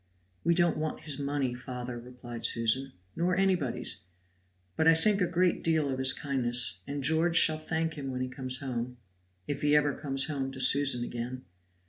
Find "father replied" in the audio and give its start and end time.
1.53-2.43